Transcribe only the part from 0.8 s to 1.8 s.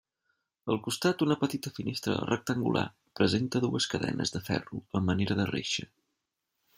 costat, una petita